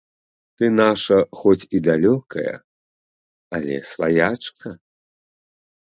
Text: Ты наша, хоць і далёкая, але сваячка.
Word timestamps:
Ты 0.59 0.65
наша, 0.77 1.17
хоць 1.41 1.67
і 1.79 1.83
далёкая, 1.89 2.55
але 3.59 3.75
сваячка. 3.91 4.67